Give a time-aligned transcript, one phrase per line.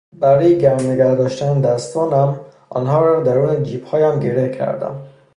[0.19, 5.01] برای گرم نگهداشتن دستانم، آنها را در درون جیبهایم گره کردم.